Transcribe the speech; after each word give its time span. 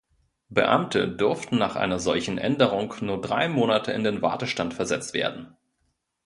Beamte 0.49 1.07
durften 1.07 1.59
nach 1.59 1.75
einer 1.75 1.99
solchen 1.99 2.39
Änderung 2.39 2.91
nur 3.01 3.21
drei 3.21 3.47
Monate 3.47 3.91
in 3.91 4.03
den 4.03 4.23
Wartestand 4.23 4.73
versetzt 4.73 5.13
werden. 5.13 5.55